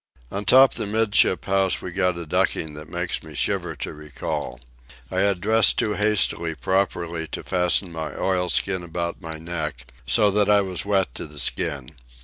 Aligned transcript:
On 0.31 0.45
top 0.45 0.73
the 0.73 0.87
'midship 0.87 1.45
house 1.45 1.79
we 1.79 1.91
got 1.91 2.17
a 2.17 2.25
ducking 2.25 2.73
that 2.73 2.89
makes 2.89 3.21
me 3.23 3.35
shiver 3.35 3.75
to 3.75 3.93
recall. 3.93 4.59
I 5.11 5.17
had 5.17 5.39
dressed 5.39 5.77
too 5.77 5.93
hastily 5.93 6.55
properly 6.55 7.27
to 7.27 7.43
fasten 7.43 7.91
my 7.91 8.15
oilskin 8.15 8.81
about 8.83 9.21
my 9.21 9.37
neck, 9.37 9.91
so 10.07 10.31
that 10.31 10.49
I 10.49 10.61
was 10.61 10.87
wet 10.87 11.13
to 11.13 11.27
the 11.27 11.37
skin. 11.37 11.91